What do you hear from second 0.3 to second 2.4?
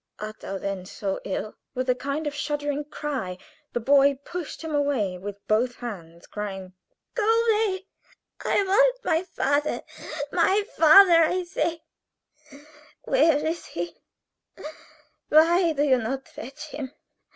thou then so ill?" With a kind of